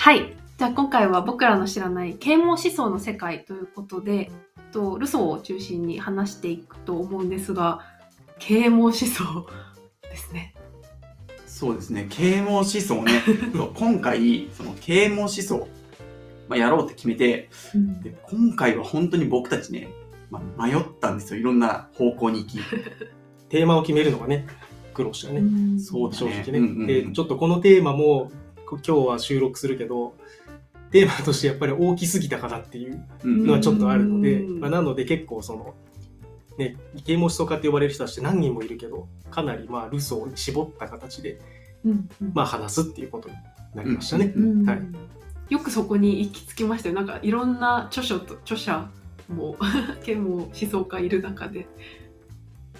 [0.00, 0.34] はい。
[0.56, 4.30] じゃあ今回は僕らの知らない啓蒙思想の世界ということで、
[4.72, 7.80] とルソーを中心に話していくと思うんですが、
[8.38, 9.46] 啓蒙思想
[10.04, 10.54] ですね。
[11.46, 13.22] そうですね、啓蒙思想ね。
[13.76, 15.68] 今回、その啓蒙思想、
[16.48, 17.50] まあ、やろうって決めて、
[18.02, 19.90] で今回は本当に僕たちね、
[20.30, 21.40] まあ、迷ったんですよ。
[21.40, 22.58] いろんな方向に行き。
[23.50, 24.46] テーマを決めるのがね、
[24.94, 25.42] 苦労したね。
[25.78, 26.42] そうだ正ね。
[26.42, 30.14] 直ね、うんうんうんで、ちょっとこのテーマも、こ今日は収録するけど、
[30.90, 35.74] テーマとしてやっぱり大きすぎたかなっていううんのはちょっとあるので、うんまあ、なので結構その、
[36.58, 41.40] ね、啓蒙思想家って呼ばれる人たちって何人もいるけど、かなりまあルソーに絞った形で、
[41.84, 43.34] うんまあ話すっていうことに
[43.74, 44.32] なりましたね。
[44.36, 44.80] うんはい
[45.50, 46.94] よくそこに行き着きましたよ。
[46.94, 48.88] なんかいろんな著書と著者
[49.28, 49.56] も
[50.04, 51.66] 啓蒙思想家いる中で。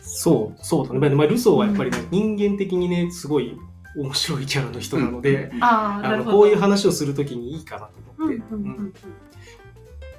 [0.00, 1.10] そう、そうだね。
[1.10, 3.58] まあ、ルソーはやっぱりね、人間的にね、すごい
[3.96, 6.00] 面白いキャラの人なので、あ。
[6.16, 8.94] のこういう話をするときにいいかなとうん思って、うんうんうん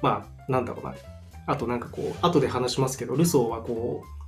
[0.02, 0.94] まあ、なんだろうな。
[1.46, 4.22] あとなんかこう、後で話しますけど、ルソーはこう、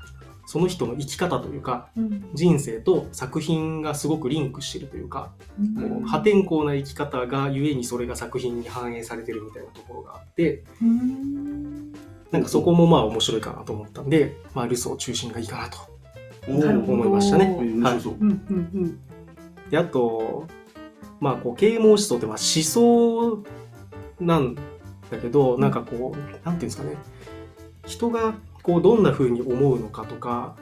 [0.47, 2.31] その人の生き方というか、うん。
[2.35, 5.75] 人生と作品がすごくリンクしてるというか、うん。
[5.75, 11.93] こう破天荒な生き方がゆえにそれが作品に反映されてるみたいなところがあって、うん。
[12.31, 15.79] なんかそこもまあ面白いかなと思ったんで、まあルソー中心がいいかなと
[16.47, 17.57] 思いましたね。
[18.11, 18.15] う。
[18.21, 19.01] うんうん
[19.75, 20.47] で、あと、
[21.19, 23.43] まあこう、啓蒙思想ってまあ思想
[24.21, 26.95] なんだけど、なんかこう、なんていうんですかね、
[27.85, 30.55] 人がこうどんな風に思うのかとか、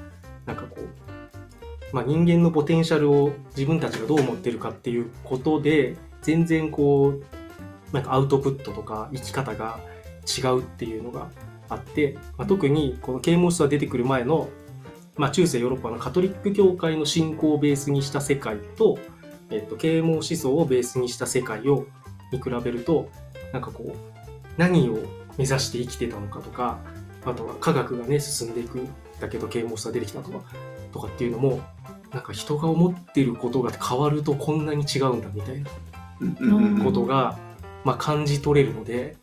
[0.47, 9.79] なんかこう、まあ、人間のポテンシャルを自分たちがどう思ってるかっていうことで、全然こう、なんかアウトプットとか生き方が
[10.27, 11.29] 違うっていうのが
[11.69, 14.49] あって、まあ、特にこの啓蒙思想が出てくる前の、
[15.17, 18.99] まあ、中世ヨーロッパのカトリック教会の信仰をベースにした世界と、
[19.51, 21.87] えっと、啓蒙思想をベースにした世界を
[22.33, 23.11] に比べると、
[23.53, 23.99] なんかこう、
[24.57, 24.95] 何を
[25.37, 26.79] 目指して生きてたのかとか、
[27.25, 28.89] あとは科学がね、進んでいくん
[29.21, 30.43] だけど、啓蒙思想が出てきたとか、
[30.93, 31.61] とかっていうのも、
[32.13, 37.39] なんか人が思ってることが変わるとこんなに違うんだみたいなことが、
[37.85, 39.17] まあ感じ取れるので、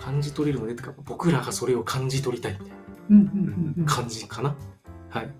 [0.00, 2.68] 感じ取れるのでってか、僕らがそれを感じ取りたいみたい
[3.10, 4.56] うんうんうんな感じかな。
[5.10, 5.30] はい。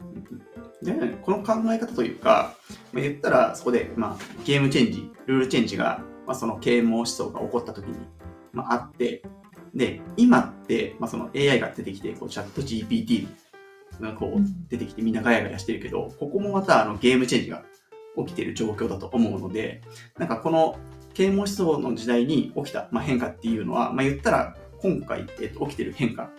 [0.82, 0.92] で
[1.22, 2.56] この考え方というか、
[2.92, 7.98] まあ、言ったらそこで、まあ、ゲームチェンジルールチェンジが、まあ、その啓蒙思想が起こった時に、
[8.52, 9.22] まあ、あって
[9.74, 13.28] で今って、まあ、その AI が出てきてこうチャット GPT
[14.00, 17.62] がこううん出てきてみんなガヤガヤしてるけどここもまたあのゲームチェンジが
[18.16, 19.82] 起きてる状況だと思うので
[20.18, 20.78] なんかこの
[21.12, 26.30] 啓蒙思想の時代に起きた、まあ、変化っていうのは、まあ、言ったら今回、えっと、起きてる変化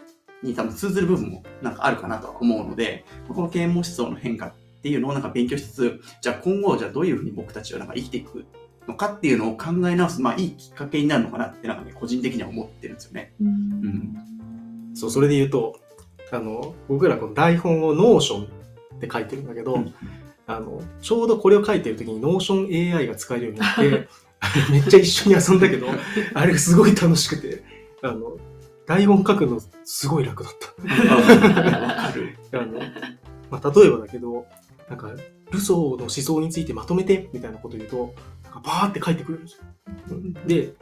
[0.44, 8.46] に多分通ずる部分もなんかあるかなとは思うので、この啓蒙思想の変化っていうのをなんか勉強しつつ、じゃあ今後、じゃあどういうふうに僕たちはなんか生きていく
[8.88, 13.34] のかっていうのを考え直す、まあいいきっかけになるのかなってなんかね、個人的には思ってるんですよね。
[13.41, 13.47] うん。
[13.47, 14.96] うん。
[14.96, 15.80] そう、それで言うと、
[16.31, 19.94] あの、僕らこの台本を Notion って書いてるんだけど、うん。
[20.47, 24.07] あの、ちょうどこれを書いてる時にノーション AI が使えるようになって、
[24.72, 25.88] めっちゃ一緒に遊んだけど、
[26.34, 27.63] あれすごい楽しくて、
[28.01, 28.38] あの、
[28.91, 32.38] 台本書くのすごい楽だっわかる。
[32.52, 32.59] た。
[32.59, 32.79] あの、
[33.50, 34.46] まあ、例えばだけど、
[34.90, 35.13] なんか、
[35.50, 38.13] ルソーの思想についてまとめて、みたいなこと言うと、
[38.44, 39.63] なんかバーって書いてくれるんですよ。
[40.09, 40.74] うんで、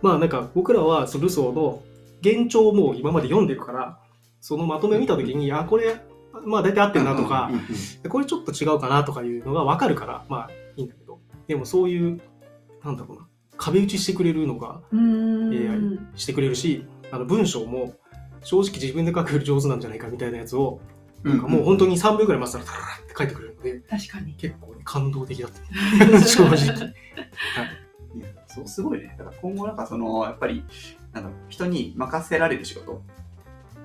[0.00, 1.82] まあなんか僕らはそのルソーの
[2.20, 4.00] 原著をもう今まで読んでるから、
[4.40, 6.00] そのまとめを見たときに、あ、これ、
[6.44, 7.48] まあ大体合ってるなとか
[8.08, 12.20] これちょっと違うかなとかいうのがわかるから、まあいいんだけど、でもそういう、
[12.82, 17.94] なんだろうな、壁打ちしてくれるのがうん AI してくれるし、あの文章も
[18.42, 20.80] 正直自分で書くより上手なんじゃないかみたいなやつを、
[21.22, 24.32] なんかもう本当に3秒ぐらい待ってたら、タララって書いてくれるので、確かに。
[24.32, 26.20] 結構ね、感動的だった。
[26.26, 26.56] 正直。
[26.56, 26.60] い
[28.20, 29.14] やそう、すごいね。
[29.18, 30.64] だから今後なんかその、やっぱり、
[31.12, 33.02] なんか人に任せられる仕事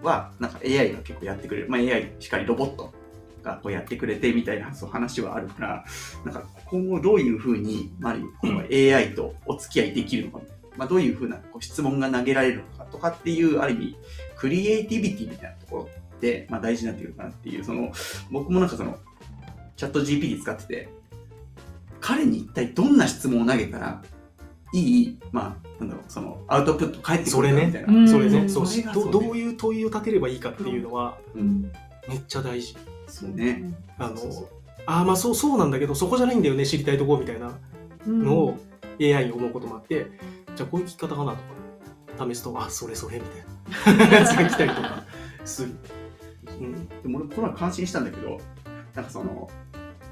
[0.02, 1.70] は、なんか AI が結構やってくれる。
[1.70, 2.94] まあ AI しっかりロボット
[3.44, 5.86] がこうやってくれてみたいなそう話はあるから、
[6.26, 10.46] なんか今後どういうふうに、まあ、この AI とお付き合いできるのか、
[10.78, 13.98] まあどういうふうなこう質問が投げられるのかとかっていう、ある意味、
[14.36, 17.92] クリエイティビティみたいなところって、まあ大事になってくるかなっていう、その、
[18.32, 18.98] 僕もなんかその、
[19.76, 20.90] チャット GPT 使ってて、
[22.00, 24.04] 彼に一体どんな質問を投げたら、
[24.74, 27.94] いい、まあ、なんだろう、その、アウトプット返ってくそれねるかみたいな。
[27.94, 31.72] うんそれね、それがそうねどどういう問いを立てればいいかっていうのは、うん。
[32.08, 32.76] めっちゃ大事。
[33.08, 33.64] そうね。
[33.98, 34.48] あのそうそう、
[34.86, 37.58] ああ、まあそう、そうなんだけど、そこじゃないんだよね、知りたいところみたいな
[38.06, 38.58] のを
[39.02, 40.08] AI に思うこともあって、
[40.56, 41.42] じゃあこういう聞き方かなとか、
[42.18, 43.26] 試すと、あ、それそれみ
[43.94, 44.18] たいな。
[44.18, 45.04] やつが来たりとか
[45.46, 45.72] する。
[46.60, 46.88] うん。
[46.88, 48.40] でも俺、この前感心したんだけど、
[48.96, 49.50] なんかその、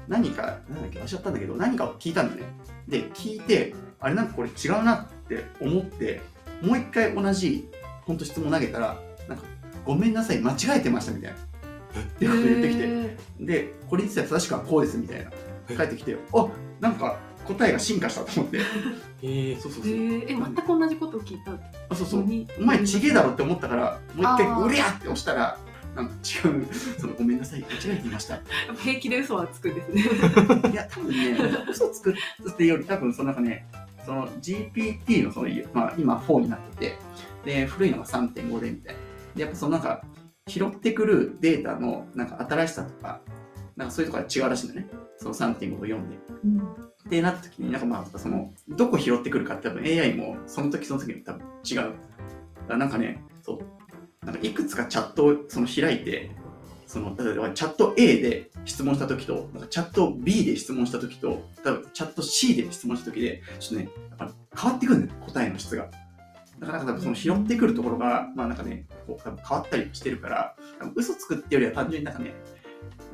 [0.08, 2.42] 何か、なんだっけ、忘れちゃったんだけど、何かを聞いたんだね。
[2.88, 6.20] で、聞いて、あれなんかこれ違うなっって思って
[6.62, 7.68] もう一回同じ
[8.02, 8.96] 本当質問投げたら
[9.28, 9.44] なんか
[9.84, 11.36] ごめんなさい間違えてましたみたいな。
[11.36, 11.38] っ
[12.18, 12.82] て言ってきて。
[12.84, 15.30] へでこれについては正しくはこうですみたいな。
[15.68, 16.48] 帰ってきてあ
[16.80, 18.60] なんか答えが進化したと思って。
[19.22, 21.52] えーそうそうそう、ーえ全く同じことを聞いた
[21.88, 22.24] あそうそう。
[22.58, 25.58] お前ちげえだろって思ったからもう一回うりゃって押したら
[25.94, 26.66] なんか違う
[26.98, 28.34] そのごめんなさい間違えていました。
[28.34, 30.02] やっぱ平気で嘘はつくんですね。
[30.70, 31.38] いや多分ね
[31.70, 32.14] 嘘つくっ
[32.56, 33.66] ていうより多分そのなんかね
[34.04, 36.98] その GPT のその、まあ、今4になってて
[37.44, 39.00] で古いのが3.5でみたいな。
[39.34, 40.02] でやっぱそのなんか
[40.48, 43.20] 拾ってくるデータのなんか新しさとか
[43.76, 44.88] なんかそういうところが違うらしいんだね。
[45.18, 46.18] その3.5と4で。
[46.44, 46.58] うん。
[46.58, 51.76] ってなった時になんかまあそのどこ拾ってくるかって多分 AI もその時その時に多分違う。
[51.76, 51.92] だか
[52.68, 53.58] らなんかねそう。
[54.24, 56.30] なんかいくつかチャットをその開いて
[56.86, 65.88] その例えばチャット A で質問した時となんかチャット B で質問した時と多分チャット C で質問した時でちょっとねやっぱ変わってくるんだよ答えの質が。
[66.58, 72.34] だからなんか多分その拾ってくるところがまあなんかねこう多分変わったりしてるから多分嘘つくってよりは単純になんかね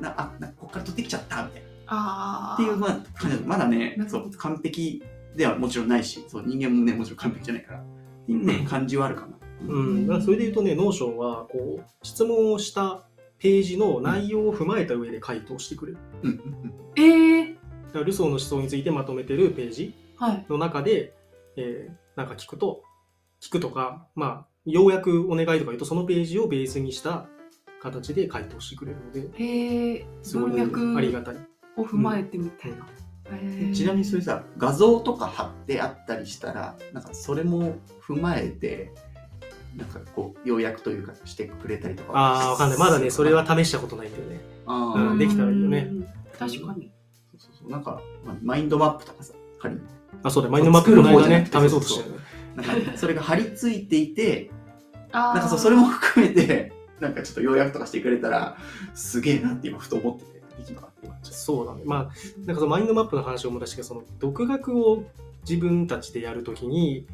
[0.03, 1.67] なあなこっから取ってきちゃったみたいな。
[1.87, 5.03] ああっていうまあ感じだまだねそう完璧
[5.35, 7.79] ではもちろんないしそう人間もねもちろん完璧じゃないから。
[7.79, 7.83] っ
[8.25, 9.37] ていうね、うん感じはあるかな。
[9.67, 13.03] うん、だからそれで言うとね、 Notion はこう質問をした
[13.39, 15.97] ページの内容を踏まえた上で回答してくれる。
[16.23, 17.53] うんうんええ
[17.87, 20.45] だからルソーの思想についてまとめてるページはい。
[20.49, 21.13] の中で、
[21.55, 22.83] えーなんか聞くと、
[23.41, 27.25] 聞くとか、まあ、要約お願いとか言うと、そのページをベースにした
[27.83, 31.35] 形で回答してくれるので、へえすごい文脈ありがたい。
[31.75, 38.91] を踏まえてみたいな、ちなみにそういうさ画像とか貼ってあったりしたらなんかそれも踏まえて
[39.75, 42.11] なんかこう要約というかしてくれたりとか。
[42.13, 42.79] ああ、わかんない。
[42.79, 44.39] まだね、それは試したことないんだよね。
[44.65, 45.11] あー。
[45.11, 45.89] うんできたらいいよね。
[45.91, 46.07] うん
[46.37, 46.91] 確かに。
[47.31, 47.71] そうそうそう。
[47.71, 49.81] なんか、まあ、マインドマップとかさ仮に。
[50.23, 52.23] あ、そうだ、マインドマップこの方じゃなくて試そうとしたよね。
[52.55, 54.51] なんかねそれが貼り付いていて
[55.11, 56.71] なんかそうそれも含めて
[57.03, 58.57] なんかちょっと要約とかしてくれたら
[58.93, 61.81] すげえなって今ふと思っててできるのかなって今ちょっとそうだね。
[61.85, 62.09] まあ、
[62.45, 65.03] なんかそのマインドマップの話を思い出したけど、その独学を
[65.47, 67.05] 自分たちでやるときに、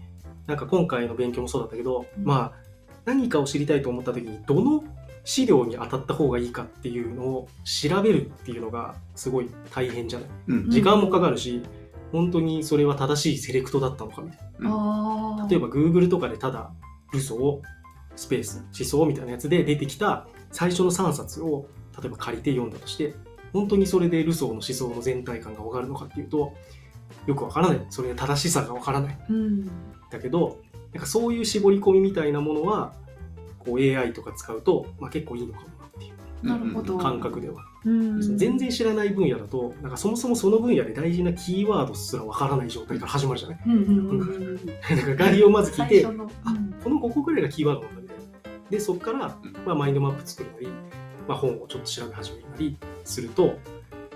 [0.45, 2.23] なんか今回の勉強もそうだったけど、うん。
[2.23, 2.69] まあ、
[3.05, 4.83] 何かを知りたいと思ったときに、どの
[5.23, 10.29] 資料に当たった方がいいかっていうのを調べるっていうのがすごい大変じゃない？
[10.47, 11.61] うん時間もかかるし、
[12.11, 15.47] 本当にそれは正しいセレクトだったのかみたいあな。
[15.49, 16.71] 例えば Google とかでただ、
[17.13, 17.78] ルソー、
[18.19, 21.67] スペース、思想みたいなやつで出てきた最初の3冊を
[21.99, 23.13] 例えば借りて読んだとして、
[23.53, 26.53] 本当にそれでルソーの思想の全体感がわかるのかっていうと、
[27.25, 27.85] よくわからない。
[27.89, 29.19] それで正しさがわからない。
[29.29, 29.65] うん
[30.11, 30.59] だけど、
[30.93, 32.93] なんかそういう絞り込みみたいなものは、
[33.59, 37.63] こう AI とか使うと、まあ、結構いいのかもなっていうなるほど感覚では。
[37.85, 43.59] うん全然知らない分野だと、なんかそもそもその分野で大事なキーワードすらわからない状態から始まるじゃない？
[43.67, 44.19] うん
[45.15, 48.08] か概要をまず聞いて、最初のあこの5個ぐらいがキーワードなんだみたいな。
[48.69, 50.67] で、そこから、まあ、マインドマップ作るなり、
[51.27, 53.57] まあ、本をちょっと調べ始めるなりすると、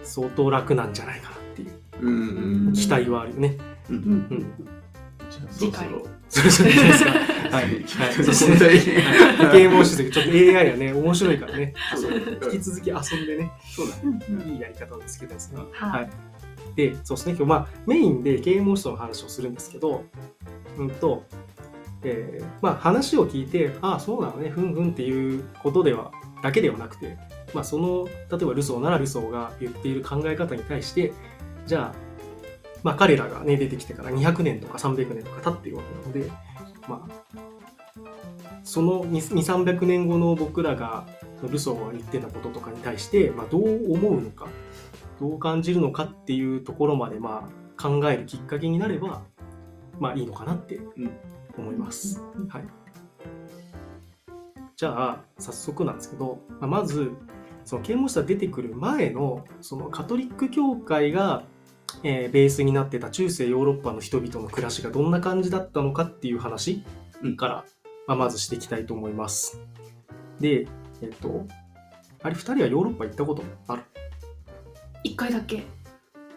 [0.03, 3.57] 相当楽なんじゃないかなっていう期待はあるよね。
[3.89, 4.03] うんうん。
[4.03, 4.05] う
[4.35, 4.45] ん。
[5.51, 5.87] 次回。
[6.29, 7.11] そろそれじゃないですか。
[7.53, 7.63] はい。
[7.65, 7.73] はい。
[7.73, 7.83] はい。
[8.13, 9.01] そそろそろしてね、
[9.51, 11.73] ゲームをしてちょっと AI はね、面白いからね、
[12.51, 13.87] 引き続き遊んでね、そう
[14.51, 15.61] いいやり方を見つけたいですね。
[15.71, 16.01] はい。
[16.01, 16.09] はい。
[16.75, 20.03] で、そうですね、今日、まあ、メインでゲームモンストの話をするんですけど、
[20.77, 21.23] うんと、
[22.03, 27.17] えーまあ、話を聞いて、ああ、そうなのね、ふんふんっていうことでは、だけではなくて、
[27.53, 31.13] まあ、その、例えばルソーならルソーが言っている考え方に対して、
[31.65, 31.95] じゃあ、
[32.83, 36.31] まあ、彼らがね、出てきてから200年とか300年とか経ってるわけなので、
[36.87, 37.39] まあ、
[38.63, 41.05] その2、300年後の僕らが、
[41.43, 44.47] ルソーが言ってたこととかに対して、まあ、どう思うのか、
[45.19, 49.23] どう感じるのかっていうところまでまあ考えるきっかけになれば
[49.99, 50.79] まあいいのかなって。
[51.57, 52.21] 思います。
[52.49, 52.65] はい、
[54.75, 57.11] じゃあ早速なんですけど、まあ、まず
[57.65, 61.43] その啓蒙者出てくる前のそのカトリック教会が、
[62.03, 66.83] えーベースになってた中世ヨーロッパの人々の暮らしがどんな感じだったのかっていう話
[67.37, 67.65] から、
[68.07, 69.61] まあ、まずしていきたいと思います。
[70.39, 70.67] で、
[71.01, 71.45] えっと、
[72.21, 73.83] あれ2人はヨーロッパ行ったことある？
[75.03, 75.63] 一回だけ。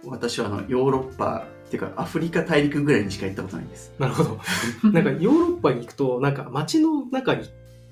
[0.05, 3.93] 私はあのヨーロッパっていうかアフリカ大陸ぐらいにしか行ったことないです。
[3.99, 4.39] なるほど。
[4.91, 7.49] なんか ヨーロッパに行くと、なんか街の中に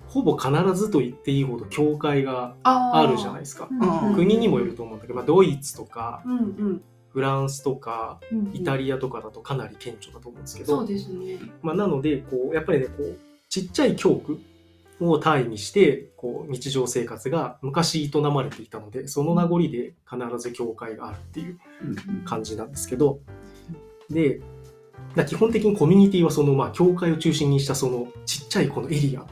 [0.09, 3.69] ほぼ必ずと言っていいほど教会がああるじゃないですか。
[3.71, 14.39] うん国にもよると思うんだけど、まあ、ドイツとかうんうんフランスとかうんイタリアとかだとかなり顕著だと思うんですけど、そうですねまあ、なのでこうやっぱりねこうちっちゃい教区
[15.01, 23.25] を単位にしてこう日常生活が昔営まれていたのでその名残で必ず教会があるっていううんうん感じなんですけどでか
[25.15, 29.25] ら基本的にコミュニティはその、まあ、教会を中心にしたそのちっちゃいこのエリア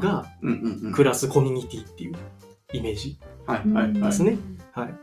[0.00, 0.26] が。
[0.92, 2.14] 暮らすコミュニティっていう
[2.72, 3.18] イメージ。
[4.00, 4.38] ですね
[4.72, 4.94] はい。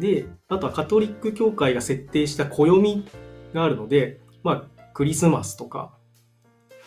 [0.00, 3.04] で、あとはカトリック教会が設定した暦
[3.52, 5.92] があるので、まあ、クリスマスとか、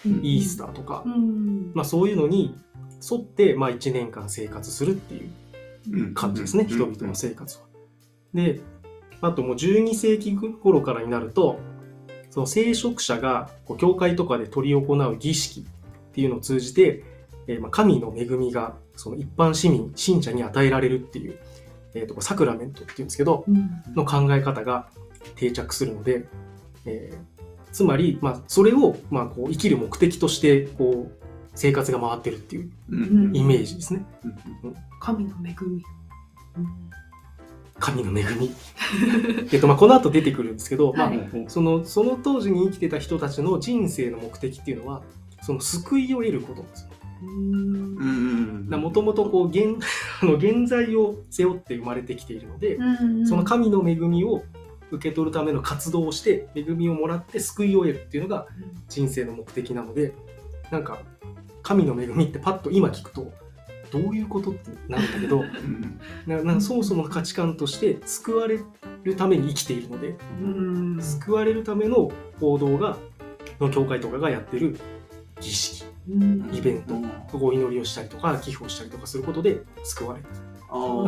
[0.06, 1.72] うんイースターとか、うん。
[1.74, 2.56] まあそういうのに
[3.12, 5.32] 沿って、まあ1年間生活するっていう
[5.92, 7.64] うん感じですね、うん人々の生活は。
[8.34, 8.62] で、
[9.22, 11.60] あともう12世紀頃からになると、
[12.30, 15.64] その聖職者がこう教会とかで執り行う儀式っ
[16.14, 17.04] ていうのを通じて、
[17.48, 21.38] えーまあ神の恵みがその一般市民、信者に与えられるっていう、
[21.94, 24.90] えーとサクラメントっていうんですけど、うんの考え方が
[25.36, 26.28] 定着するので、
[26.86, 27.38] えー
[27.72, 32.96] つまり、まあ、それを、まあ、こう生きる目的としてこう生活が回ってるっていうう
[33.30, 34.04] んイメージですね。
[35.00, 35.84] 神の恵み。
[37.80, 38.52] 神の恵み。
[39.52, 45.04] えっと、まあ、この後出てくるんですけど、まあはいうんその、その当時に生きてた人たちの人生の目的っていうのは、
[45.42, 46.90] その救いを得ることなんですよ。
[47.22, 48.82] うんうんうん。
[48.82, 49.78] もともとこう、現、
[50.22, 54.44] あの、現在を背負って生まれてきているので、うんその神の恵みを
[54.92, 58.48] 受け取るための活動をして、恵みをもらって救いを得るっていうのが
[58.88, 60.14] 人生の目的なので、
[60.72, 61.00] なんか、
[61.62, 63.32] 神の恵みってパッと今聞くと、
[63.92, 66.00] どういうことってなるんだけど、うん。
[66.26, 68.60] ななんかそもそもの価値観として救われ
[69.04, 71.02] るために生きているので、うん。
[71.02, 72.98] 救われるための行動が、
[73.60, 74.78] の教会とかがやってる
[75.40, 76.50] 儀式、うん。
[76.54, 77.12] イベントうん。
[77.34, 80.26] お祈りをしたりとか、寄付をしたりとかすることで救われる。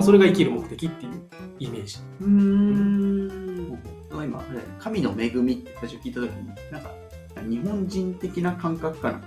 [0.01, 1.11] それが生きる目的っていう
[1.59, 1.97] イメージ。
[2.21, 3.79] うん。
[4.11, 4.43] 今、
[4.79, 6.91] 神の恵みって最初聞いたときに、なんか、
[7.47, 9.21] 日本人的な感覚かな。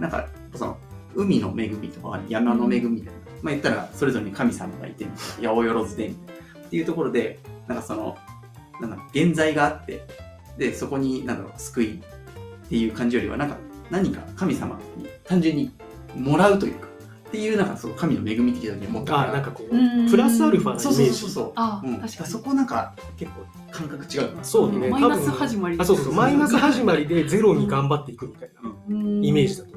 [0.00, 0.78] なんか、その、
[1.14, 3.20] 海の恵みとか山の恵みみたいな。
[3.42, 5.04] まあ言ったら、それぞれに神様がいて、
[5.36, 6.66] 八百万で、みたいな。
[6.66, 8.16] っていうところで、なんかその、
[8.80, 10.06] なんだ現在があって、
[10.58, 13.56] で、そこに、なんだろう、救いっていう感じよりは、なんか、
[13.90, 15.70] 何か神様に単純に
[16.16, 16.88] もらうというか、
[17.28, 19.52] っていう、なんか、その神の恵み的なに思ったからあなんか
[20.08, 21.14] プラスアルファなイメそうそうージ。
[21.14, 21.52] そうそう。
[21.56, 24.44] あうん、確かにそこなんか結構感覚違うな。
[24.44, 24.88] そうね。
[24.88, 26.14] マイナス始まりあ、そうそうそう。
[26.14, 28.70] マイナス始まりでゼロに頑張っていくみたいな
[29.26, 29.73] イメージだと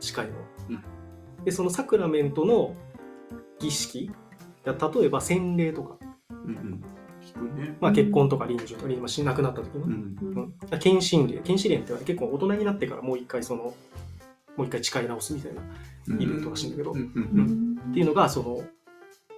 [0.00, 0.32] 近いの。
[0.32, 0.38] は
[0.70, 1.44] うん。
[1.44, 2.74] で、そのサクラメントの
[3.58, 4.10] 儀式、
[4.64, 5.96] 例えば洗礼とか、
[6.30, 7.56] うんうん。
[7.56, 7.76] ね。
[7.80, 10.54] まあ、結婚とか臨終とか、まあ、し亡くなった時にね、うん。
[10.70, 11.38] うん、献身礼。
[11.40, 13.74] 献身礼って結構大人になってからもう一回その
[14.56, 15.62] もう一回誓い直すみたいな。
[16.16, 17.90] イベントらしいんだけど、うんううんん。
[17.90, 18.62] っていうのがその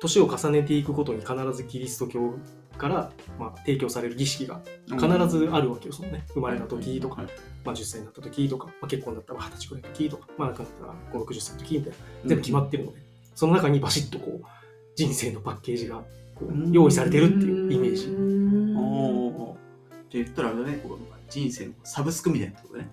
[0.01, 2.35] 年を重ねていくごとに必ずキリスト教
[2.81, 4.99] から、まあ、提供される儀式がうん。
[4.99, 7.31] 必ずあるわけよ、そのね生まれた時とか、はい
[7.65, 12.99] まあ、10歳になった時とか、まあ、結婚だったら二十歳ぐらいの時とか、まあ、亡くなったら560歳の時みたいな全部決まってるので、
[13.35, 14.47] その中にバシッとこう
[14.97, 15.97] 人生のパッケージが
[16.35, 18.09] こううん用意されてるっていうイメージ。
[18.77, 19.57] おーっ
[20.11, 22.89] て言ったらあれだね、こう人生のサブスクみたいなことね。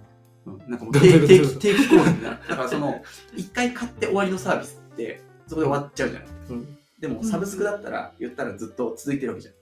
[0.45, 1.27] うん、なんかもう定期
[1.59, 2.39] 定期購入だな。
[2.47, 3.01] だからその、
[3.35, 6.27] 一回買って終わりのサービスって、そこで終わっちゃうじゃない。
[6.49, 9.53] うんでも、サブスクだったら、言ったらずっと続いてるわけじゃん。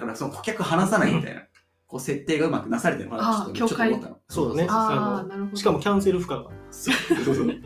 [0.00, 1.42] だから、その顧客離さないみたいな、
[1.86, 4.18] こう、設定がうまくなされてるのかなっとちょっと思ったの。
[4.28, 4.66] そうだね。
[4.68, 5.56] あなるほど。
[5.56, 6.50] しかもキャンセル不可が。
[6.70, 6.94] そう。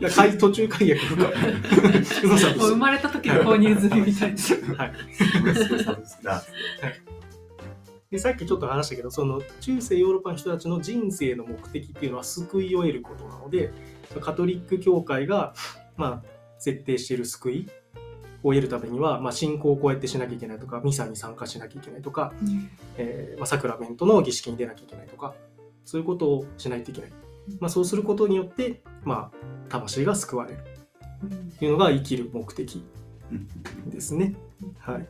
[0.09, 1.23] そう途中解約不可
[2.03, 4.75] そうそうもう生まれた時の購入済みみたいな。
[4.75, 4.93] はい。
[5.13, 6.43] サブスク、サブスクだ。
[8.11, 13.71] でさっきちょっと話したけどその中世ヨーロッパの人たちの人生の目的っていうのは救いを得ることなので
[14.19, 15.53] カトリック教会が、
[15.95, 16.23] まあ、
[16.59, 17.69] 設定している救い
[18.43, 22.33] を得るためには、まあ、信仰をこうやってしなきゃいけないとかミサに参加しなきゃいけないとか、
[22.97, 25.35] えーまあ、サクラメントの儀式に出なきゃいけないとか
[25.85, 27.11] そういうことをしないといけない、
[27.59, 29.37] まあ、そうすることによって、まあ、
[29.69, 30.57] 魂が救われる
[31.25, 32.83] っていうのが生きる目的
[33.31, 34.35] うんですね。
[34.79, 35.07] はい。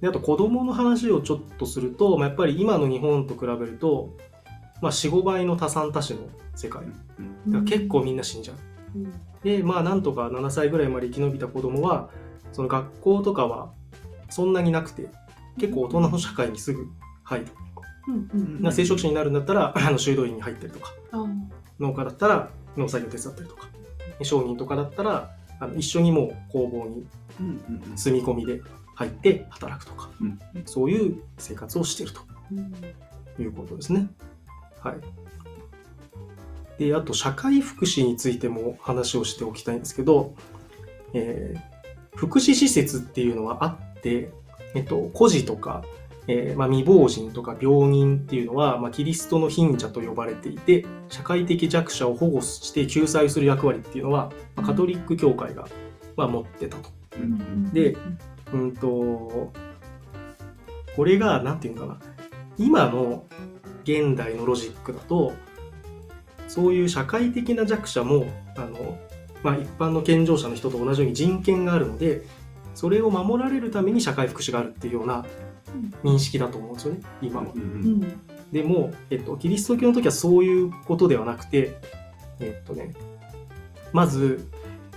[0.00, 4.10] であと子供の話をちょっとすると、まあ、やっぱり今の日本と比べると、
[4.80, 6.20] まあ、45倍の多産多死の
[6.54, 6.84] 世界
[7.46, 8.56] だから結構みんな死んじゃう。
[9.42, 12.10] でまあなんとか7歳ぐらいまで生き延びた子供は
[12.52, 13.72] その学校とかは
[14.30, 15.08] そんなになくて
[15.58, 16.86] 結構大人の社会にすぐ
[17.24, 17.46] 入る。
[18.08, 23.68] うんな聖職者になるんだったらあの修道院に入ったりとかうん農家だったら農作業手伝ったりとか
[24.22, 25.30] 商人とかだったら
[25.60, 27.06] あの一緒にもう工房に
[27.38, 28.62] うんうん住み込みで
[28.94, 34.08] 入って働くとか、うんそういう生活をしているということですね。
[34.80, 34.96] はい。
[36.78, 40.34] で、あと社会福祉についても話をしておきたいんですけど、
[41.14, 41.78] えー
[42.18, 44.32] 福祉施設っていうのはあって、
[44.74, 45.84] えっと、孤児とか、
[46.26, 55.68] えーまあ、未亡人とか病人っていうのは、まあ、キリストの貧者と呼ばれていて、社会的弱者を保護して救済する役割っていうのは、まあカトリック教会が、
[56.16, 56.90] まあ、持ってたと。
[57.16, 57.96] うんで
[58.52, 59.52] うんと、
[60.96, 62.00] これが、なんていうのかな、
[62.58, 63.26] 今の
[63.84, 65.34] 現代のロジックだと
[66.48, 68.26] そういう社会的な弱者も
[68.56, 68.98] あの、
[69.42, 72.22] まあ、一般の健常者の人と同じように人権があるので
[72.74, 75.24] それを守られるために社会福祉があるっていうような
[76.02, 77.46] 認識だと思うんですよね今は。
[77.54, 81.76] うんうんでも、えっと、キリスト教の時はそういうことではなくて、
[82.40, 82.94] えっとね、
[83.92, 84.48] まず、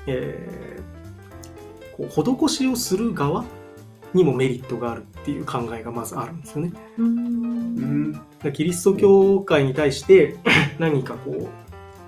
[0.08, 0.82] えー
[2.10, 3.46] こう施しをする側
[4.14, 6.74] にもメリットがあるっていう考えがまずあるんですよね。
[6.98, 8.22] ううん。
[8.54, 10.38] キリスト教会に対して
[10.80, 11.50] 何かこ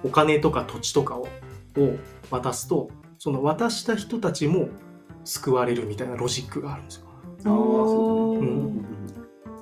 [0.03, 1.27] うお金とか土地とかを
[1.77, 1.96] を
[2.29, 4.70] 渡すとその渡した人たちも
[5.24, 7.05] 救われるみたいなロジックがあるんですよ。
[7.46, 8.86] あーそううん。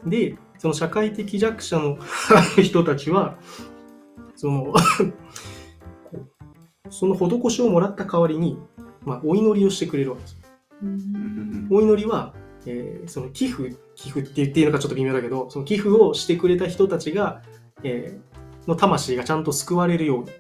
[0.06, 1.98] でその社会的弱者の
[2.62, 3.38] 人たちは
[4.36, 4.74] その
[6.90, 8.58] その施しをもらった代わりに、
[9.06, 10.38] まあ、お祈りをしてくれるわけです
[11.70, 12.34] お祈りは、
[12.66, 17.42] えーその寄付寄付って言っていいのかちょっと微妙だけどその寄付をしてくれた人たちが、
[17.84, 18.32] えー
[18.68, 20.32] の魂がちゃんと救われるように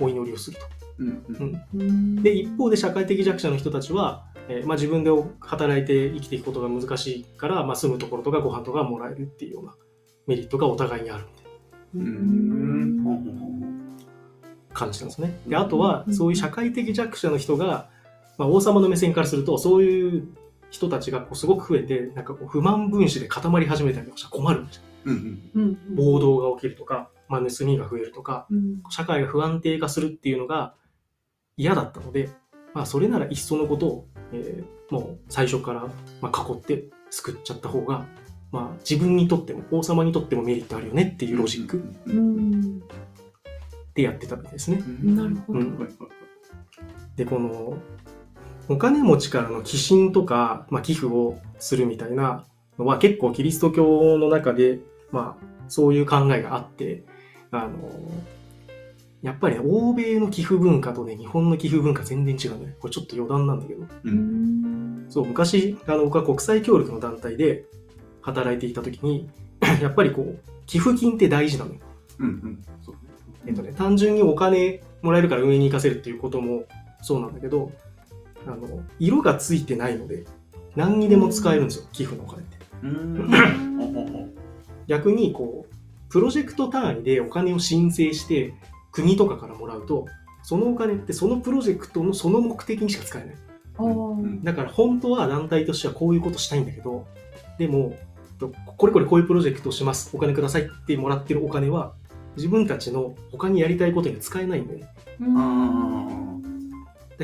[0.00, 0.66] お祈りをすると。
[0.98, 1.62] うんうん。
[1.74, 2.22] うん。
[2.22, 9.74] で一方で社会的弱者の人たちは、えーまあ、自分で働いて生きていくことが難しいから、まあ、住むところとかご飯とかもらえるっていうような
[10.26, 11.52] メリットがお互いにあるみたいな。
[14.74, 15.38] 感じなんですね。
[15.46, 16.14] であとはうん。
[16.14, 17.90] そういう社会的弱者の人が、
[18.38, 20.28] まあ、王様の目線からするとそういう
[20.72, 24.82] 人たちがこうすごく増えてなんかこう不満分子で固まり始めたりとかしたら困るんですよ。
[25.04, 25.94] うんうん。
[25.94, 28.82] 暴動が起きるとか、まあ、盗みが増えるとかうん。
[28.90, 30.74] 社会が不安定化するっていうのが
[31.56, 32.30] 嫌だったので、
[32.74, 35.88] まあ、それならいっそのことを、えーもう最初から、
[36.20, 38.04] まあ、囲って救っちゃった方が、
[38.52, 41.82] まあ、自分にとっても王様にとってもメリットあるよねっていうロジック
[43.94, 44.82] でやってたんですね。
[44.86, 45.16] うん。
[45.16, 45.60] なるほど。
[45.60, 45.88] うん。
[47.16, 47.78] でこの
[48.68, 52.44] お金持ちからの寄進とか、まあ、寄付をするみたいな
[52.78, 54.78] のは結構キリスト教の中で、
[55.10, 57.04] まあ、そういう考えがあって
[57.50, 57.90] あの
[59.22, 62.74] やっぱり、ね、欧米の寄付文化とね日本の寄付文化全然違うんだよ。
[62.80, 63.82] これちょっと余談なんだけど。
[63.82, 65.06] ううん。
[65.06, 67.64] んそう昔あの僕は国際協力の団体で
[68.20, 69.28] 働いていた時に
[69.80, 71.80] やっぱりこう寄付金って大事なのよ。
[72.18, 72.62] うんうん。
[72.82, 72.94] そう。
[72.94, 73.00] ね
[73.46, 76.64] えっとね、単純にお金もらえるから運営に行かせるっていうことも
[77.00, 77.70] そうなんだけど、
[78.46, 80.24] あの、色がついてないので、
[80.76, 82.56] 何にでも使えるんですよ、寄付のお金って。
[84.86, 85.74] 逆に、こう、
[86.10, 88.54] プロジェクト単位でお金を申請して、
[88.90, 90.06] 国とかからもらうと、
[90.42, 93.34] そのお金ってそのプロジェクトのその目的にしか使えない。
[94.42, 97.06] だから本当は団体としてはこういうことしたいんだけど、
[97.58, 97.96] でも、
[98.38, 101.94] とこれこれこういうプロジェクトをします、お金くださいってもらってるお金は、
[102.36, 104.86] 自分たちの他にやりたいことには使えないんだよね。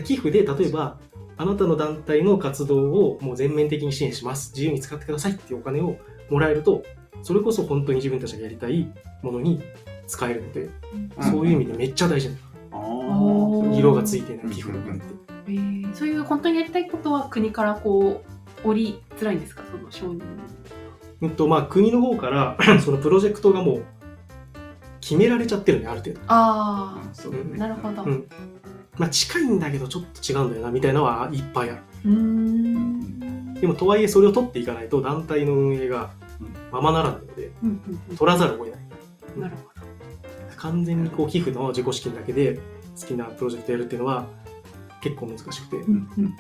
[0.05, 0.99] 寄付で例えば
[1.37, 4.53] あなたの団体の活動をもう全面的に支援します。
[4.53, 5.97] 自由に使ってくださいっていうお金を
[6.31, 6.83] もらえると
[7.23, 9.63] それこそ本当に自分たちがやりたいものに
[10.07, 10.69] 使えるので、
[11.19, 11.31] うん。
[11.31, 12.37] そういう意味でめっちゃ大事な
[12.73, 13.79] ああおー。
[13.79, 15.05] 色がついてない寄付のお金って。
[15.49, 18.23] えーそういう本当にやりたいことは国からこ
[18.65, 19.63] う降りづらいんですか？
[19.71, 20.23] その承認。
[21.23, 23.85] うんとまあ、国の方から そのプロジェクトがもう
[25.01, 27.45] 決められちゃってるねある程度、あそうだね。
[27.55, 28.03] あなるほど。
[28.03, 28.29] ううん
[28.99, 31.83] まあ、近いんだけどちょっと違うんだよなみたいなのはいっぱいある。
[33.61, 36.11] でもとはいえそれを取っていかないと団体の運営が
[36.71, 37.81] ままならないのでうん
[38.11, 38.81] うん取らざるを得ない。
[39.37, 39.69] うんなるほ
[40.57, 42.59] 完全にこう寄付の自己資金だけで
[43.01, 44.27] 好きなプロジェクトやるっていうのは
[45.01, 45.77] 結構難しくて。
[45.77, 46.35] どうんうんうん。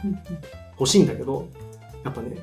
[0.78, 1.48] 欲しいんだけど
[2.04, 2.36] やっぱね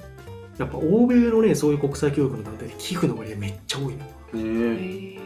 [0.58, 5.20] やっぱ欧米のねそういう国際教育の団体で寄付の割合めっちゃ多いの、へ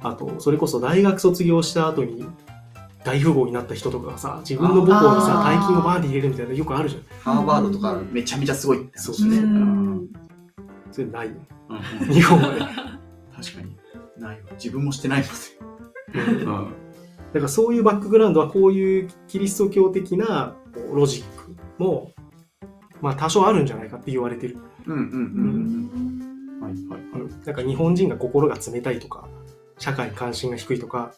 [0.00, 2.26] あとそれこそ大学卒業した後に
[3.08, 7.02] 大富豪になった人とかがさ自分の母校にさ大金をバーンって入れるみたいなのよくあるじゃん。
[7.36, 8.82] ハーバードとかめちゃめちゃすごい。
[8.82, 9.30] って話そうーう。
[9.30, 10.08] ねん。
[10.92, 11.32] それないよ。
[11.70, 11.76] うん。
[11.76, 12.54] うん日本は。
[12.54, 12.58] ね
[13.34, 13.76] 確かに。
[14.18, 14.48] ないわ。
[14.52, 15.24] 自分もしてない
[16.14, 16.64] うんもん。
[16.66, 16.70] ね
[17.32, 22.12] だからそういうバックグラウンドはこういうキリスト教的なこうロジックも
[23.00, 24.58] まあ多少あるんじゃないかって言われてる。
[24.86, 25.10] うんうんうん
[26.58, 26.62] うん。
[26.62, 27.46] はいはいはい。
[27.46, 29.28] なんか日本人が心が冷たいとか
[29.78, 31.12] 社会に関心が低いとか、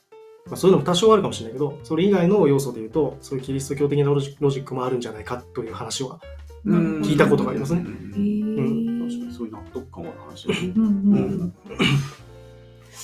[0.47, 6.19] まあ、そういうのも多少あるかもしれないけどそれ以外の要素で言うとそういうキリスト教的なロジロジックもあるんじゃないかという話は
[6.65, 7.01] うん。
[7.01, 7.81] 聞いたことがありますね。
[7.81, 9.09] うん。
[9.09, 9.33] 確かに。
[9.33, 10.49] そういう納得感はある話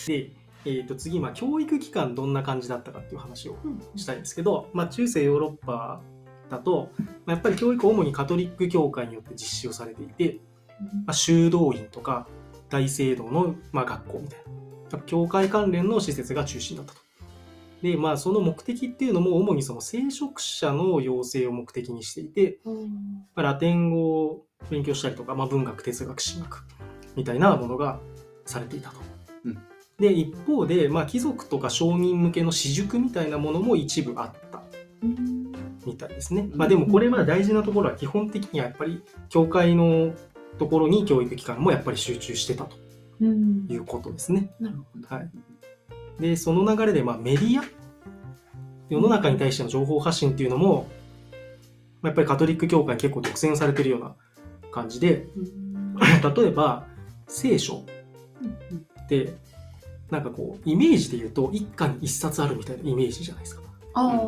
[0.07, 0.31] で、
[0.65, 3.57] えー、と次、まあ、教育機関どんな感じだったかっていう話を
[3.95, 6.01] したいんですけど、まあ、中世ヨーロッパ
[6.51, 10.41] だと、まあ、やっぱり教育は主にカトリック教会によって実施をされていて、
[11.07, 12.27] まあ、修道院とか
[12.69, 14.53] 大聖堂の、まあ、学校みたいな。
[14.91, 17.06] やっぱ教会関連の施設が中心だったと。
[17.83, 22.85] でまあその目的っていうのも主にその聖職者の養成を目的にしていて、うん
[23.35, 26.65] まあ、ラテン語を勉強したりとか、まあ、文学哲学神学
[27.17, 28.01] みたいなものが
[28.45, 29.01] されていたと。
[29.45, 29.59] うん
[29.99, 34.63] で一方で、まあ、貴族とか商民向けの私塾みたいなものも一部あった
[35.03, 35.53] うん
[35.87, 36.51] みたいですね。
[36.53, 40.13] まあ、でもこれは大事なところは基本的にはやっぱり教会の
[40.59, 42.77] ところに教育機関もやっぱり集中してたと
[43.21, 44.51] うんいうことですね。
[44.61, 45.09] なるほど。
[45.09, 45.31] はい、
[46.21, 47.65] でその流れでまあメディア？
[48.89, 50.89] 世の中に対しての情報発信っていうのも
[52.03, 54.15] まあやっぱりカトリック教会結構独占されてるような
[54.71, 55.97] 感じでうん。
[55.97, 56.87] 例えば
[57.27, 57.85] 聖書
[59.05, 59.35] って
[60.11, 63.63] なんかこうイメージで言うと一家に一冊あるみたいなイメージじゃないですか。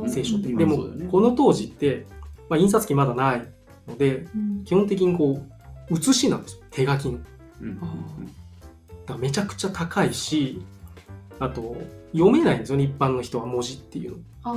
[0.08, 0.48] 聖書って。
[0.48, 0.56] うん。
[0.56, 0.78] でも
[1.10, 2.06] この当時って、
[2.48, 3.46] まあ、印刷機まだない
[3.86, 4.64] のでうん。
[4.64, 5.40] 基本的にこ
[5.90, 6.62] う写しなんですよ。
[6.70, 7.18] 手書きの。
[9.18, 10.62] めちゃくちゃ高いし
[11.40, 11.76] あと
[12.12, 14.18] 読めないんですよね一般の人は文字っていうの。
[14.44, 14.54] あ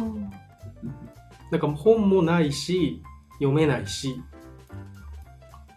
[1.52, 4.22] だから本もないし読めないし。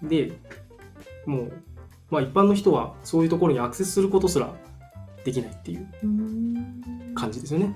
[0.02, 0.32] で
[1.26, 1.52] もう、
[2.10, 4.52] まあ、一般の人はそういうところにアクセスすることすら
[5.24, 5.88] できないっていう
[7.14, 7.74] 感じですよね。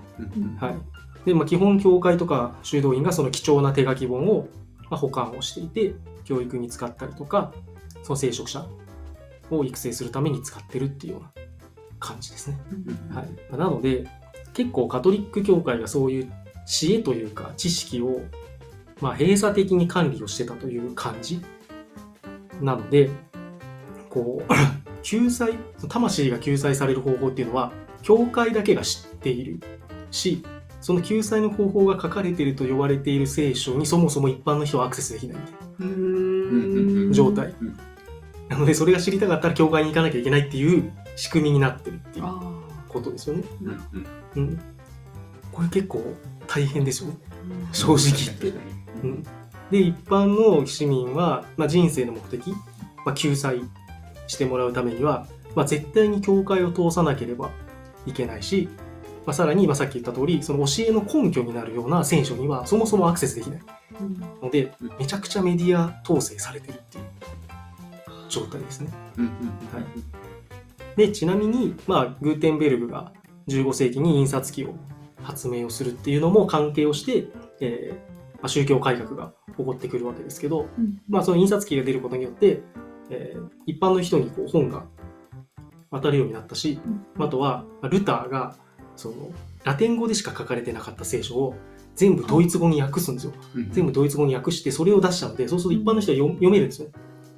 [0.59, 0.77] はい。
[1.25, 4.49] でまあ、基本教会とか修道院がその貴重な手書き本を、
[4.91, 7.53] まあ、保管をしていて教育に使ったりとか
[8.03, 8.67] その聖職者
[9.51, 11.48] を育成するために使ってるっていうような
[11.99, 12.59] 感じですね。
[13.11, 14.07] うんはい、なので
[14.55, 16.33] 結構カトリック教会がそういう
[16.67, 18.21] 知恵というか知識を、
[19.01, 21.41] まあ、閉鎖的に管理をしてたという感じ。
[22.61, 23.11] なので
[24.11, 24.53] こう
[25.03, 25.55] 救済
[25.89, 29.61] 魂が救済される方法っていうのは教会だけが知っている。
[30.11, 30.43] し
[30.81, 37.13] その救済の方法が書かれていると呼ばれている聖書にそもそも一般の人はアクセスできないみたいな。
[37.13, 37.55] 状態。
[37.61, 37.77] うん。
[38.49, 42.41] なのでそれが知りたかったら教会に行かなきゃいけないっていう仕組みになってるっていうあ
[42.89, 43.43] ことですよね。
[44.37, 44.61] うん
[45.51, 46.15] これ結構
[46.47, 47.17] 大変ですよね。
[47.73, 48.61] ー正直言って。
[49.03, 49.23] うん、
[49.73, 52.51] で一般の市民は、まあ、人生の目的、
[53.05, 53.63] まあ、救済
[54.29, 55.27] してもらうためには、
[55.57, 57.51] まあ、絶対に教会を通さなければ
[58.07, 58.69] いけないし、
[59.27, 63.61] まあ、さらに、まあ、さっき言った通りその教えの根拠になるような聖書にはそもそもアクセスできない。
[64.01, 64.21] うん。
[64.41, 67.05] のでうんめちゃくちゃメディア統制されてるっていう
[68.29, 68.93] 状態ですね。
[69.17, 69.31] うんうん。
[69.31, 70.18] はい
[70.99, 73.13] でちなみに、まあ、グーテンベルグが
[73.49, 74.75] 15世紀に印刷機を
[75.23, 77.29] 発明をするっていうのも関係をして、
[77.61, 77.95] えー
[78.35, 82.63] まあ、宗教改革が起こってくるわけですけど、うんまあ、その印刷機が出ることによって、
[83.11, 84.87] えー一般の人にこう本が
[85.91, 86.81] 渡るようになったし、
[87.19, 88.57] あとはまあルターが
[88.97, 89.31] その
[89.63, 91.55] ラテン語でしか書かれてなかった聖書を
[91.95, 93.33] 全部ドイツ語に訳すんですよ。
[93.55, 96.89] うん全部ドイツ語に訳してそれを出したのでそうすると一般の人は読読めるんですよ。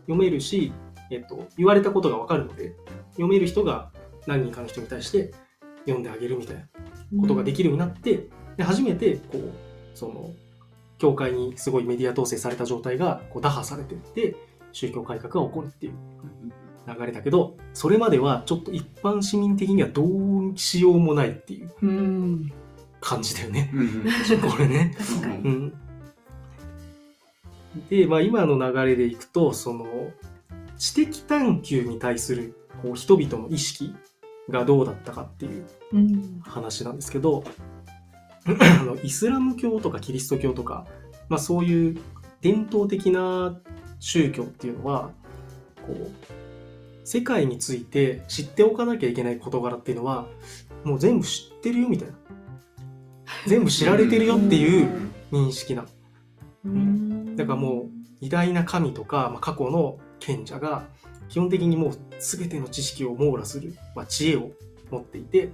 [0.07, 0.73] 読めるし、
[1.11, 2.75] えっと、言われたことが分かるので
[3.13, 3.91] 読める人が
[4.27, 5.33] 何人かの人に対して
[5.85, 9.53] 読んであげるみたいなことができるようになってで初めてこう
[9.95, 10.31] その
[10.99, 14.37] 教会にすごいメディア統制された状態がこう打破されていって
[14.73, 15.95] 宗教改革が起こるっていう
[16.87, 22.53] 流れだけどそれまではちょっと一般市民的にはどうしようもないっていううん
[23.01, 23.71] 感じだよね。
[23.73, 23.89] うんうん
[24.51, 24.95] これね。
[27.89, 29.87] で、まあ、今の流れでいくとその
[30.81, 33.95] 知的探求に対するこう人々の意識
[34.49, 36.41] がどうだったかっていううん。
[36.43, 37.45] 話なんですけど
[38.49, 40.87] あのイスラム教とかキリスト教とか、
[41.29, 42.01] まあ、そういう
[42.41, 43.61] 伝統的な
[43.99, 45.11] 宗教っていうのは
[45.87, 46.11] こう
[47.05, 50.27] 世界について知っておかなきゃいけない事柄っていうのは
[50.85, 52.15] もう全部知ってるよみたいな。
[53.47, 54.89] 全部知られてるよっていう
[55.31, 55.83] 認識な。
[55.83, 55.89] の
[56.65, 57.37] うん。
[57.37, 57.87] だからもう
[58.21, 60.87] 偉大な神とか、まあ、過去の賢者が
[61.29, 64.51] 基本的にもう全ての知識を網羅する、まあ、知恵を
[64.91, 65.51] 持っていて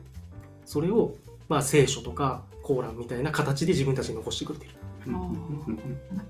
[0.64, 1.14] それを、
[1.48, 4.72] まあ、聖書とかコーランみたいな形で自分たちに残してくれてる。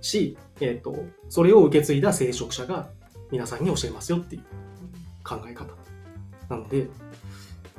[0.03, 0.95] し、えー、と
[1.31, 2.89] それを受け継いだ聖職者が
[3.31, 4.43] 皆さんに教えますよっていう
[5.25, 5.73] 考え方。
[6.51, 6.89] なので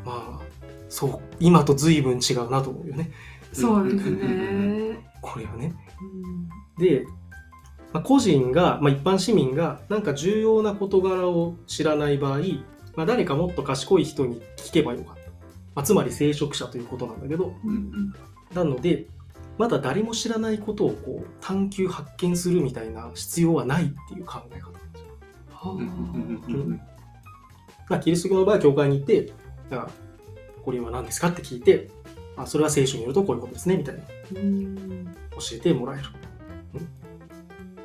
[0.03, 0.57] まあ
[0.89, 3.11] そう今と随分違うなと思うよね。
[3.53, 5.11] そうですね。
[5.21, 5.73] これはね。
[6.01, 6.83] うん。
[6.83, 7.05] で、
[7.93, 12.39] まあ、個人が、まあ、一般市民がなんか重要な事柄を知らない場合、
[12.95, 15.21] まあ、誰かもっと賢い人に聞けばよかった、
[15.75, 17.53] まあ、つまり聖職者ということなんだけど。
[17.63, 18.13] うん
[18.53, 19.07] なので
[19.57, 25.07] まだ誰も知らないことをこう探求発見するみたいな必要はないっていう考え方なんですよ。
[25.49, 26.81] はうん。
[27.89, 29.33] まあ、キリスト教の場合は教会に行って
[29.69, 29.89] だから
[30.63, 31.89] これは何ですかって聞いて
[32.35, 34.01] あそれは聖書によるとこういうことですねみたいな。
[34.01, 36.07] 教えてもらえる。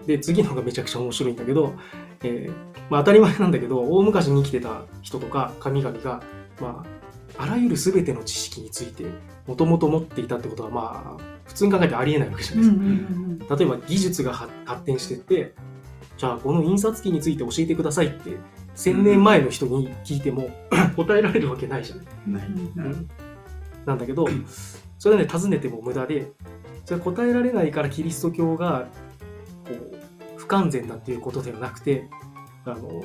[0.03, 1.75] うんで次のがめちゃくちゃ面白いんだけど、
[2.23, 2.53] えー
[2.91, 6.23] まあ、当たり前なんだけど大昔に生きてた人とか神々が、
[6.61, 6.85] ま
[7.39, 9.05] あ、あらゆる全ての知識について
[9.47, 13.57] もともと持っていたってことはまあ普通に考えてありえないわけじゃうないんですか。
[13.57, 15.55] 例えば技術が発発展してって
[16.17, 18.37] じゃあこの印刷機について教えてくださいって
[18.77, 20.51] 1000年前の人に聞いても
[20.97, 22.07] 答えられるわけないじゃない。
[22.27, 22.47] ない。
[22.47, 23.09] うんうん
[23.85, 24.27] なんだけど、
[24.99, 26.33] それはね、尋ねても無駄で、
[26.85, 28.89] それは答えられないからキリスト教が
[30.53, 32.09] 完全だっていうことではなくて、
[32.67, 33.03] あの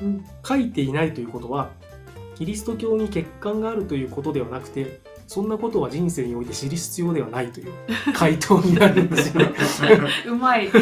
[0.00, 1.70] うん書いていないということは、
[2.36, 7.72] キリスト教に欠陥があるということではなくて、そんなことは人生において知る必要ではないという
[8.14, 9.52] 回答になるんですよね。
[10.26, 10.68] うまい。
[10.70, 10.78] こ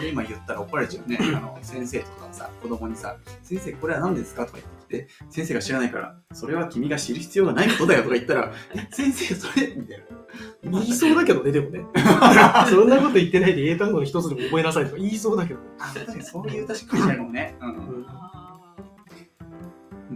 [0.00, 1.18] れ今言ったら怒られちゃうね。
[1.20, 10.04] あの、先生とかさ、子供にさ、先生これは何ですかとか言ってきて、先生が知らないから、それは君が知る必要がないことだよとか言ったら、え先生それみたいな。
[10.80, 11.84] 言いそうだけどね、でもね。
[12.68, 15.66] そんなこと言ってないで英単語の一つでも覚えなさいとか言いそうだけどね。
[15.78, 17.56] あ、確かにそういう確かにないかもね。
[17.60, 17.68] うん。
[17.68, 18.40] うんあ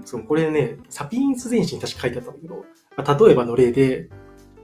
[0.05, 2.65] そう、これね、サピエンス全史に確か書いてあったんだけど、
[2.97, 4.09] まあ例えばの例で、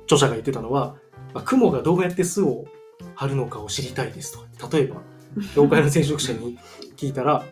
[0.05, 0.97] 著者が言ってたのは、
[1.33, 2.64] まあ、雲がどうやって巣を
[3.14, 5.03] 張るのかを知りたいですとか、例えば、
[5.55, 6.59] 教会の聖職者に
[6.97, 7.44] 聞いたら、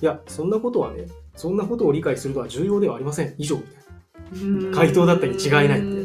[0.00, 3.34] いや、そんなことはね、そんなことを理解するのは重要ではありません。
[3.38, 3.80] 以上みたいな。
[4.32, 6.00] ー回答だったに違いないって。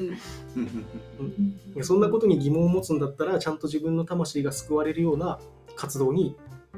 [1.84, 5.39] そんなことに疑問を持つんだったら、ちゃんと自分の魂が救われるような
[5.76, 6.36] 活動に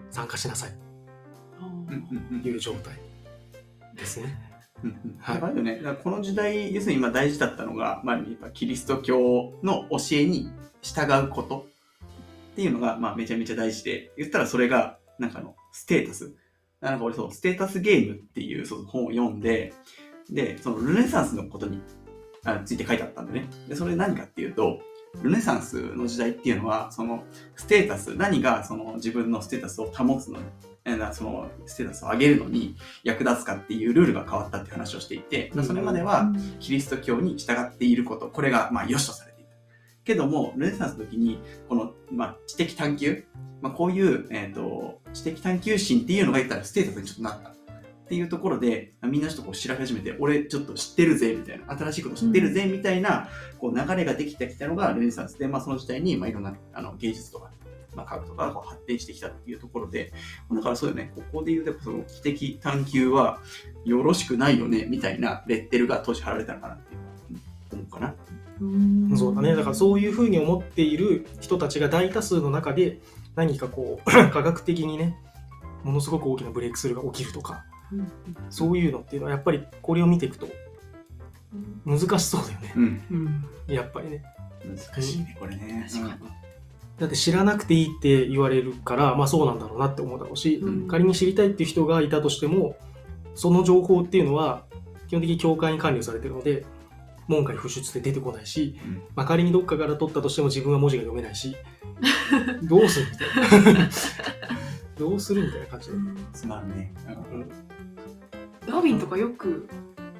[0.09, 0.71] 参加しなさい。
[2.41, 2.99] という状態。
[3.95, 4.37] ですね。
[5.19, 5.61] はい。
[5.61, 10.49] ね、この時代、要するに今大事だったのが、まあ、やっぱキリスト教の教えに
[10.81, 11.65] 従うこと
[12.57, 16.33] っていうのが、まあ、めちゃめちゃ大事で、言ったらそれが、なんかあの、ステータス。
[16.81, 19.73] なんか俺そう、ステータスゲームっていうそう本を読んで、
[20.31, 21.79] で、そのルネサンスのことに
[22.45, 23.47] あついて書いてあったんでね。
[23.69, 24.79] で、それ何かっていうと、
[25.21, 27.23] ルネサンスの時代っていうのは、その
[27.55, 30.45] ステータス、何がその自分のステータスを保つのに、
[30.85, 39.36] えーそのステータスを上げるのに役立つかっていうルールが変わったって話をしていて、うんそれまではキリスト教に従っていること、これがまあ良しとされていた。
[40.07, 43.25] けども、ルネサンスの時に、この、まあ、知的探求、
[43.61, 47.49] まあ、こういう、えっ、と、知的探求心っていうのが言ったらステータスにちょっとなった。
[47.49, 47.53] っ
[48.07, 53.27] ていうところで、みんなちょっとこう調べ始めて、俺ちょっと知ってるぜ、みたいな、新しいこと知ってるぜ、みたいな、
[53.59, 57.51] こう流れができてきたのがルネサンスで、まあその時代に、まあいろんなあの芸術とか、
[57.97, 60.13] まあ科学とかがこう発展してきたっていうところで、
[60.49, 63.41] だからそうよね、ここで言うと、その知的探求は
[63.83, 66.99] よろしくないよね、みたいなレッテルが当時貼られたのかなっていう
[67.31, 68.15] うん思うかな。
[68.61, 69.55] うんそうだね。
[69.55, 72.99] だからそういうふうに思っている人たちが大多数の中で
[73.35, 75.17] 何かこう 科学的にね、
[75.83, 78.11] ものすごく大きなブレイクスルーが起きるとか、うん
[78.49, 80.47] そういうのっていうのはやっぱりこれを見ていくと
[81.85, 82.73] 難しそうだよね。
[82.75, 83.01] うん。
[83.11, 84.23] うんやっぱりね。
[84.65, 85.87] 難しいね、これね。
[85.89, 86.31] 確かに
[86.99, 92.75] だって知らなくていいって言われるから、まあそうなんだろうなって思うだろうし、うん仮に知りたいっていう人がいたとしても、
[93.35, 94.63] その情報っていうのは
[95.07, 96.65] 基本的に教会に管理されてるので、
[97.27, 101.55] 門外不出で出てこないし、うんまあ、仮にどっかから取ったとしても自分は文字が読めないし、
[102.63, 103.89] どうするみたいな。
[104.97, 105.97] どうするみたいな感じで。
[106.33, 106.93] つまんね。
[107.31, 107.49] うんうん
[108.67, 109.67] ダーウィンとかよく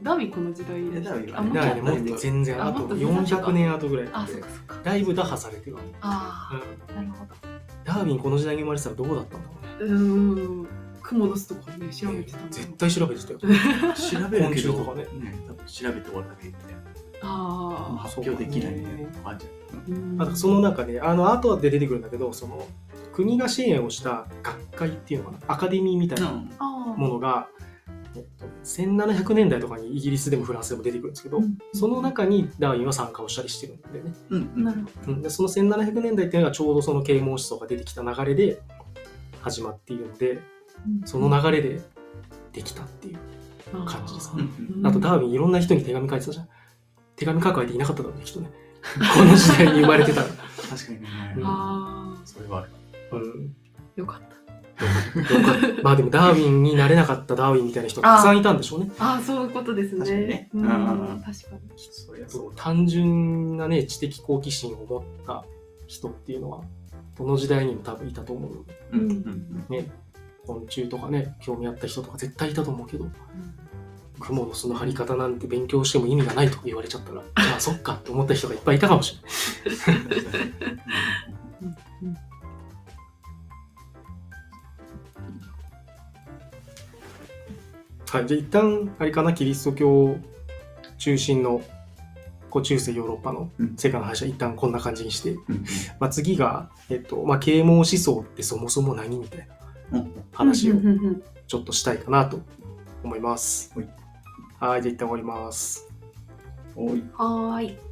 [0.02, 5.88] ダーウィンこの時代えダーウィンはねね、もっと全然、あとあもっと先だ400年後ぐらいあでそっかそっかだいぶ打破されてるわけ。
[6.00, 7.36] あうんあなるほど
[7.84, 9.93] ダーウィンこの時代に生まれてたらどうだったんだろうね。
[9.93, 10.67] うーん
[11.02, 13.39] クモの巣とかね調べてたんだ絶対調べてたよ。
[13.39, 13.48] 調
[14.30, 15.06] べるけど、昆虫とかね
[15.65, 16.78] 調べて終わるだけみたいな。
[17.21, 19.80] あ発表できないみたいなのがあるじゃん。
[19.80, 20.21] あうん。
[20.21, 22.67] あとその中で、あの後で出てくるんだけど、その
[23.13, 26.32] 国が支援をした学会っていうのかな、アカデミーみたいな
[26.95, 27.47] ものが、
[28.15, 31.58] えっと、1700年代とかにイギリスでもフランスでも出てくるんですけど、うん。
[31.73, 34.13] その中にダーウィンは参加をしたりしてるんだよね。
[34.30, 34.63] うんうん。
[34.63, 38.62] なるほうんでその1700年代っていうのがちょうどその啓蒙思想が出てきた流れで
[39.41, 40.41] 始まっているので、ど
[41.06, 41.82] その流れで
[42.53, 43.17] できたっていう。
[43.86, 44.45] 感じですうん。
[44.45, 44.88] ねうん。
[44.88, 46.47] あとダーウィンいろんな人に手紙書いてたじゃん。
[47.17, 48.49] 手紙書く相手いなかっただろうね、きっとね。
[49.15, 50.27] この時代に生まれてたら。
[50.27, 51.08] 確かにね。
[51.43, 52.60] あそれは
[53.12, 53.25] ある。
[53.25, 54.38] うんあよかった
[55.82, 58.91] まあでもダーウィンになれなかったダーウィンみたいな人たくさんいたんでしょうね。
[58.99, 61.34] ああそういうことですね確かにねうんうん確かに
[62.27, 62.63] そうだ。
[62.63, 65.43] 単純なね、知的好奇心を持った
[65.88, 66.62] 人っていうのは、
[67.17, 68.65] どの時代にも多分いたと思う。
[68.93, 69.89] うんうんうんね、
[70.45, 73.10] 昆虫とかね、興味あった人とか絶対いたと思うけど、
[74.19, 77.21] 雲の巣の張り方なんて勉強しても意味がないとか言われちゃったら、
[77.56, 80.82] あそっかって思った人がいっぱいいたかもしれない。
[88.10, 90.17] はい、じゃあ一旦、あれかな、キリスト教
[90.97, 91.62] 中心の、
[92.49, 93.75] こう中世ヨーロッパのうん。
[93.75, 95.65] 世界の話は一旦こんな感じにして、うん
[95.99, 99.47] まあ、次が、えっと、まあ、啓蒙思想ってそもそも何みたい
[99.91, 100.75] なうん話を
[101.47, 102.39] ちょっとしたいかなと
[103.03, 103.73] 思います。
[103.75, 105.88] はいゃあ一旦終わります。
[106.76, 107.87] おいはーい